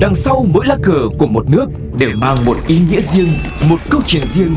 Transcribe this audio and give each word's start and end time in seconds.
Đằng 0.00 0.14
sau 0.14 0.46
mỗi 0.52 0.66
lá 0.66 0.76
cờ 0.82 1.08
của 1.18 1.26
một 1.26 1.50
nước 1.50 1.66
đều 1.98 2.10
mang 2.14 2.44
một 2.44 2.56
ý 2.68 2.78
nghĩa 2.90 3.00
riêng, 3.00 3.28
một 3.68 3.76
câu 3.90 4.00
chuyện 4.06 4.26
riêng, 4.26 4.54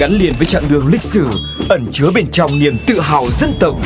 gắn 0.00 0.12
liền 0.12 0.32
với 0.38 0.46
chặng 0.46 0.64
đường 0.70 0.86
lịch 0.86 1.02
sử, 1.02 1.26
ẩn 1.68 1.86
chứa 1.92 2.10
bên 2.14 2.26
trong 2.32 2.58
niềm 2.58 2.76
tự 2.86 3.00
hào 3.00 3.26
dân 3.30 3.52
tộc. 3.60 3.76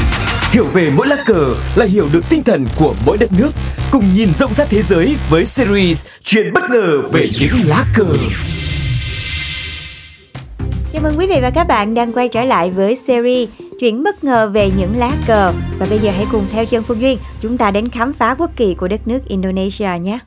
Hiểu 0.50 0.64
về 0.64 0.90
mỗi 0.96 1.06
lá 1.06 1.16
cờ 1.26 1.54
là 1.76 1.86
hiểu 1.86 2.08
được 2.12 2.24
tinh 2.28 2.42
thần 2.42 2.66
của 2.78 2.94
mỗi 3.06 3.18
đất 3.18 3.32
nước, 3.38 3.50
cùng 3.92 4.04
nhìn 4.14 4.28
rộng 4.38 4.54
rãi 4.54 4.66
thế 4.70 4.82
giới 4.82 5.16
với 5.30 5.44
series 5.44 6.06
Chuyện 6.24 6.52
bất 6.52 6.70
ngờ 6.70 7.02
về 7.12 7.26
những 7.40 7.52
lá 7.64 7.84
cờ. 7.94 8.06
Chào 10.92 11.02
mừng 11.02 11.18
quý 11.18 11.26
vị 11.26 11.38
và 11.42 11.50
các 11.50 11.64
bạn 11.64 11.94
đang 11.94 12.12
quay 12.12 12.28
trở 12.28 12.44
lại 12.44 12.70
với 12.70 12.94
series 12.94 13.48
Chuyện 13.80 14.02
bất 14.02 14.24
ngờ 14.24 14.50
về 14.52 14.70
những 14.76 14.96
lá 14.96 15.12
cờ 15.26 15.52
Và 15.78 15.86
bây 15.90 15.98
giờ 15.98 16.10
hãy 16.16 16.26
cùng 16.32 16.46
theo 16.52 16.64
chân 16.66 16.82
Phương 16.82 17.00
Duyên 17.00 17.18
Chúng 17.40 17.58
ta 17.58 17.70
đến 17.70 17.88
khám 17.88 18.12
phá 18.12 18.34
quốc 18.34 18.50
kỳ 18.56 18.74
của 18.74 18.88
đất 18.88 19.08
nước 19.08 19.28
Indonesia 19.28 19.90
nhé 20.00 20.18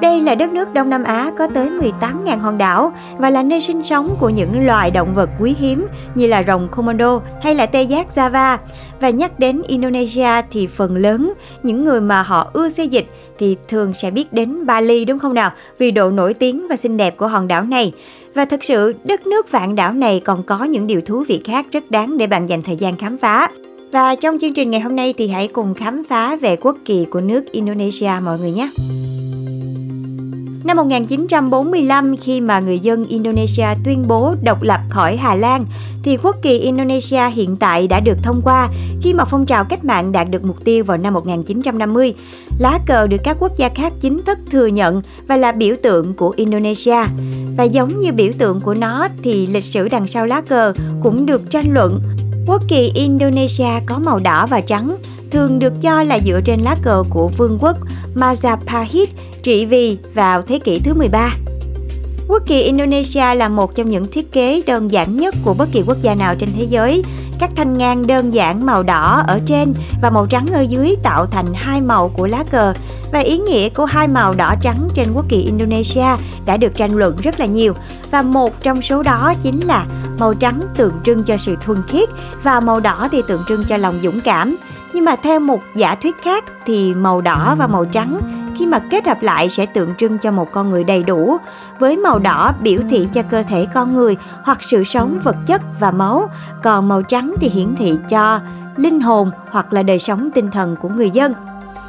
đây 0.00 0.20
là 0.20 0.34
đất 0.34 0.52
nước 0.52 0.72
Đông 0.72 0.90
Nam 0.90 1.04
Á 1.04 1.32
có 1.38 1.46
tới 1.54 1.68
18.000 1.70 2.38
hòn 2.38 2.58
đảo 2.58 2.92
và 3.18 3.30
là 3.30 3.42
nơi 3.42 3.60
sinh 3.60 3.82
sống 3.82 4.16
của 4.20 4.28
những 4.28 4.66
loài 4.66 4.90
động 4.90 5.14
vật 5.14 5.30
quý 5.40 5.54
hiếm 5.58 5.86
như 6.14 6.26
là 6.26 6.42
rồng 6.46 6.68
Komodo 6.68 7.20
hay 7.42 7.54
là 7.54 7.66
tê 7.66 7.82
giác 7.82 8.06
Java. 8.10 8.58
Và 9.00 9.10
nhắc 9.10 9.38
đến 9.38 9.62
Indonesia 9.66 10.42
thì 10.50 10.66
phần 10.66 10.96
lớn 10.96 11.32
những 11.62 11.84
người 11.84 12.00
mà 12.00 12.22
họ 12.22 12.50
ưa 12.52 12.68
xê 12.68 12.84
dịch 12.84 13.06
thì 13.38 13.56
thường 13.68 13.94
sẽ 13.94 14.10
biết 14.10 14.32
đến 14.32 14.66
Bali, 14.66 15.04
đúng 15.04 15.18
không 15.18 15.34
nào? 15.34 15.50
Vì 15.78 15.90
độ 15.90 16.10
nổi 16.10 16.34
tiếng 16.34 16.68
và 16.68 16.76
xinh 16.76 16.96
đẹp 16.96 17.16
của 17.16 17.26
hòn 17.26 17.48
đảo 17.48 17.62
này. 17.62 17.92
Và 18.34 18.44
thực 18.44 18.64
sự, 18.64 18.94
đất 19.04 19.26
nước 19.26 19.50
vạn 19.50 19.74
đảo 19.74 19.92
này 19.92 20.22
còn 20.24 20.42
có 20.42 20.64
những 20.64 20.86
điều 20.86 21.00
thú 21.00 21.24
vị 21.28 21.40
khác 21.44 21.66
rất 21.72 21.90
đáng 21.90 22.18
để 22.18 22.26
bạn 22.26 22.48
dành 22.48 22.62
thời 22.62 22.76
gian 22.76 22.96
khám 22.96 23.18
phá. 23.18 23.48
Và 23.92 24.14
trong 24.14 24.38
chương 24.38 24.54
trình 24.54 24.70
ngày 24.70 24.80
hôm 24.80 24.96
nay 24.96 25.14
thì 25.16 25.28
hãy 25.28 25.48
cùng 25.48 25.74
khám 25.74 26.02
phá 26.08 26.36
về 26.36 26.56
quốc 26.56 26.76
kỳ 26.84 27.06
của 27.10 27.20
nước 27.20 27.52
Indonesia 27.52 28.12
mọi 28.22 28.38
người 28.38 28.52
nhé. 28.52 28.70
Năm 30.64 30.76
1945 30.76 32.16
khi 32.16 32.40
mà 32.40 32.60
người 32.60 32.78
dân 32.78 33.04
Indonesia 33.04 33.66
tuyên 33.84 34.02
bố 34.08 34.34
độc 34.42 34.62
lập 34.62 34.80
khỏi 34.88 35.16
Hà 35.16 35.34
Lan 35.34 35.64
thì 36.02 36.16
quốc 36.16 36.36
kỳ 36.42 36.58
Indonesia 36.58 37.30
hiện 37.30 37.56
tại 37.56 37.86
đã 37.88 38.00
được 38.00 38.18
thông 38.22 38.40
qua 38.44 38.68
khi 39.02 39.14
mà 39.14 39.24
phong 39.24 39.46
trào 39.46 39.64
cách 39.64 39.84
mạng 39.84 40.12
đạt 40.12 40.30
được 40.30 40.44
mục 40.44 40.64
tiêu 40.64 40.84
vào 40.84 40.96
năm 40.96 41.14
1950. 41.14 42.14
Lá 42.58 42.78
cờ 42.86 43.06
được 43.06 43.16
các 43.24 43.36
quốc 43.40 43.52
gia 43.56 43.68
khác 43.68 43.92
chính 44.00 44.22
thức 44.22 44.38
thừa 44.50 44.66
nhận 44.66 45.02
và 45.26 45.36
là 45.36 45.52
biểu 45.52 45.76
tượng 45.82 46.14
của 46.14 46.34
Indonesia. 46.36 47.04
Và 47.56 47.64
giống 47.64 47.98
như 47.98 48.12
biểu 48.12 48.30
tượng 48.38 48.60
của 48.60 48.74
nó 48.74 49.08
thì 49.22 49.46
lịch 49.46 49.64
sử 49.64 49.88
đằng 49.88 50.06
sau 50.06 50.26
lá 50.26 50.40
cờ 50.40 50.72
cũng 51.02 51.26
được 51.26 51.50
tranh 51.50 51.74
luận. 51.74 52.00
Quốc 52.46 52.62
kỳ 52.68 52.92
Indonesia 52.94 53.80
có 53.86 53.98
màu 54.04 54.18
đỏ 54.18 54.46
và 54.46 54.60
trắng, 54.60 54.96
thường 55.30 55.58
được 55.58 55.72
cho 55.82 56.02
là 56.02 56.18
dựa 56.24 56.40
trên 56.44 56.60
lá 56.60 56.76
cờ 56.82 57.02
của 57.10 57.28
vương 57.28 57.58
quốc 57.60 57.76
Majapahit 58.14 59.06
trị 59.48 59.66
vì 59.66 59.98
vào 60.14 60.42
thế 60.42 60.58
kỷ 60.58 60.80
thứ 60.80 60.94
13. 60.94 61.30
Quốc 62.28 62.42
kỳ 62.46 62.62
Indonesia 62.62 63.34
là 63.34 63.48
một 63.48 63.74
trong 63.74 63.88
những 63.88 64.04
thiết 64.04 64.32
kế 64.32 64.62
đơn 64.66 64.92
giản 64.92 65.16
nhất 65.16 65.34
của 65.44 65.54
bất 65.54 65.68
kỳ 65.72 65.82
quốc 65.86 65.96
gia 66.02 66.14
nào 66.14 66.34
trên 66.38 66.48
thế 66.58 66.64
giới. 66.64 67.02
Các 67.38 67.50
thanh 67.56 67.78
ngang 67.78 68.06
đơn 68.06 68.34
giản 68.34 68.66
màu 68.66 68.82
đỏ 68.82 69.22
ở 69.26 69.40
trên 69.46 69.74
và 70.02 70.10
màu 70.10 70.26
trắng 70.26 70.46
ở 70.52 70.60
dưới 70.60 70.96
tạo 71.02 71.26
thành 71.26 71.46
hai 71.54 71.80
màu 71.80 72.08
của 72.08 72.26
lá 72.26 72.44
cờ 72.50 72.72
và 73.12 73.18
ý 73.18 73.38
nghĩa 73.38 73.68
của 73.68 73.84
hai 73.84 74.08
màu 74.08 74.34
đỏ 74.34 74.54
trắng 74.60 74.88
trên 74.94 75.12
quốc 75.14 75.24
kỳ 75.28 75.36
Indonesia 75.36 76.06
đã 76.46 76.56
được 76.56 76.74
tranh 76.74 76.96
luận 76.96 77.16
rất 77.22 77.40
là 77.40 77.46
nhiều 77.46 77.74
và 78.10 78.22
một 78.22 78.60
trong 78.60 78.82
số 78.82 79.02
đó 79.02 79.32
chính 79.42 79.66
là 79.66 79.86
màu 80.18 80.34
trắng 80.34 80.60
tượng 80.76 80.94
trưng 81.04 81.22
cho 81.22 81.36
sự 81.36 81.56
thuần 81.64 81.82
khiết 81.88 82.08
và 82.42 82.60
màu 82.60 82.80
đỏ 82.80 83.08
thì 83.12 83.22
tượng 83.28 83.42
trưng 83.48 83.64
cho 83.64 83.76
lòng 83.76 83.98
dũng 84.02 84.20
cảm. 84.20 84.56
Nhưng 84.92 85.04
mà 85.04 85.16
theo 85.16 85.40
một 85.40 85.60
giả 85.74 85.94
thuyết 85.94 86.22
khác 86.22 86.44
thì 86.66 86.94
màu 86.94 87.20
đỏ 87.20 87.54
và 87.58 87.66
màu 87.66 87.84
trắng 87.84 88.37
khi 88.58 88.66
mà 88.66 88.78
kết 88.78 89.06
hợp 89.06 89.22
lại 89.22 89.48
sẽ 89.48 89.66
tượng 89.66 89.94
trưng 89.98 90.18
cho 90.18 90.30
một 90.30 90.52
con 90.52 90.70
người 90.70 90.84
đầy 90.84 91.02
đủ, 91.02 91.36
với 91.78 91.96
màu 91.96 92.18
đỏ 92.18 92.52
biểu 92.60 92.80
thị 92.90 93.08
cho 93.12 93.22
cơ 93.22 93.42
thể 93.42 93.66
con 93.74 93.94
người 93.94 94.16
hoặc 94.44 94.58
sự 94.62 94.84
sống 94.84 95.20
vật 95.24 95.36
chất 95.46 95.62
và 95.80 95.90
máu, 95.90 96.30
còn 96.62 96.88
màu 96.88 97.02
trắng 97.02 97.34
thì 97.40 97.48
hiển 97.48 97.76
thị 97.76 97.98
cho 98.08 98.40
linh 98.76 99.00
hồn 99.00 99.30
hoặc 99.50 99.72
là 99.72 99.82
đời 99.82 99.98
sống 99.98 100.30
tinh 100.30 100.50
thần 100.50 100.76
của 100.76 100.88
người 100.88 101.10
dân. 101.10 101.34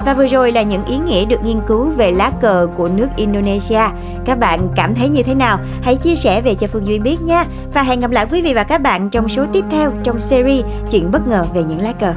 Và 0.06 0.14
vừa 0.14 0.28
rồi 0.28 0.52
là 0.52 0.62
những 0.62 0.86
ý 0.86 0.98
nghĩa 0.98 1.26
được 1.26 1.44
nghiên 1.44 1.62
cứu 1.68 1.90
về 1.90 2.12
lá 2.12 2.32
cờ 2.42 2.68
của 2.76 2.88
nước 2.88 3.08
Indonesia. 3.16 3.82
Các 4.26 4.40
bạn 4.40 4.68
cảm 4.76 4.96
thấy 4.96 5.10
như 5.10 5.24
thế 5.24 5.36
nào? 5.36 5.58
Hãy 5.82 5.96
chia 5.96 6.16
sẻ 6.16 6.42
về 6.42 6.56
cho 6.56 6.68
Phương 6.68 6.88
Duyên 6.88 7.04
biết 7.04 7.22
nha. 7.22 7.46
Và 7.74 7.84
hẹn 7.84 8.00
gặp 8.00 8.12
lại 8.12 8.26
quý 8.32 8.42
vị 8.42 8.54
và 8.54 8.64
các 8.64 8.82
bạn 8.82 9.10
trong 9.10 9.30
số 9.30 9.46
tiếp 9.54 9.66
theo 9.72 9.92
trong 10.04 10.20
series 10.20 10.66
Chuyện 10.92 11.12
bất 11.12 11.28
ngờ 11.28 11.46
về 11.54 11.64
những 11.64 11.82
lá 11.82 11.92
cờ. 11.92 12.14